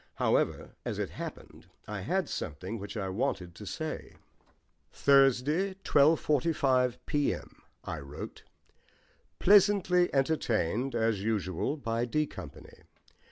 However, 0.15 0.71
as 0.83 0.97
it 0.97 1.11
happened, 1.11 1.67
I 1.87 1.99
had 2.01 2.27
something 2.27 2.79
which 2.79 2.97
I 2.97 3.07
wanted 3.09 3.53
to 3.53 3.67
say. 3.67 4.15
"Thursday, 4.91 5.75
12.45 5.83 6.97
p.m.," 7.05 7.61
I 7.83 7.99
wrote. 7.99 8.41
"Pleasantly 9.37 10.11
entertained 10.11 10.95
as 10.95 11.21
usual 11.21 11.77
by 11.77 12.05
D 12.05 12.25
Company. 12.25 12.81